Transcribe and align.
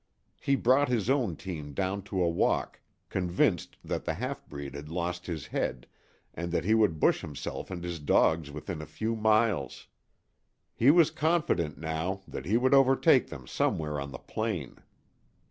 He 0.39 0.55
brought 0.55 0.89
his 0.89 1.11
own 1.11 1.35
team 1.35 1.73
down 1.75 2.01
to 2.09 2.23
a 2.23 2.27
walk, 2.27 2.79
convinced 3.09 3.77
that 3.83 4.03
the 4.03 4.15
half 4.15 4.43
breed 4.49 4.73
had 4.73 4.89
lost 4.89 5.27
his 5.27 5.45
head, 5.45 5.85
and 6.33 6.51
that 6.51 6.65
he 6.65 6.73
would 6.73 6.99
bush 6.99 7.21
himself 7.21 7.69
and 7.69 7.83
his 7.83 7.99
dogs 7.99 8.49
within 8.49 8.81
a 8.81 8.87
few 8.87 9.15
miles. 9.15 9.85
He 10.73 10.89
was 10.89 11.11
confident, 11.11 11.77
now 11.77 12.21
that 12.27 12.45
he 12.45 12.57
would 12.57 12.73
overtake 12.73 13.27
them 13.27 13.45
somewhere 13.45 13.99
on 14.01 14.09
the 14.11 14.17
plain. 14.17 14.77